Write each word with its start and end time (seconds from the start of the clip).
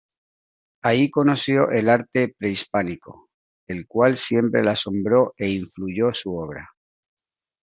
Ahí 0.81 1.11
conoció 1.11 1.69
el 1.69 1.87
arte 1.87 2.33
prehispánico 2.35 3.29
el 3.67 3.85
cual 3.85 4.17
siempre 4.17 4.63
le 4.63 4.71
asombró 4.71 5.35
e 5.37 5.51
influyó 5.51 6.11
su 6.11 6.35
obra. 6.35 6.71